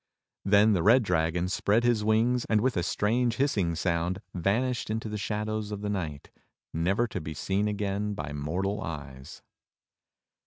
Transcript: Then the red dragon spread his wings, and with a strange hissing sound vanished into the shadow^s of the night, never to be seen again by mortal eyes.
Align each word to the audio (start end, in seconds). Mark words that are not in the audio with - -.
Then 0.43 0.73
the 0.73 0.81
red 0.81 1.03
dragon 1.03 1.47
spread 1.47 1.83
his 1.83 2.03
wings, 2.03 2.43
and 2.45 2.59
with 2.59 2.75
a 2.75 2.81
strange 2.81 3.35
hissing 3.35 3.75
sound 3.75 4.19
vanished 4.33 4.89
into 4.89 5.07
the 5.09 5.15
shadow^s 5.15 5.71
of 5.71 5.81
the 5.81 5.91
night, 5.91 6.31
never 6.73 7.05
to 7.05 7.21
be 7.21 7.35
seen 7.35 7.67
again 7.67 8.15
by 8.15 8.33
mortal 8.33 8.81
eyes. 8.81 9.43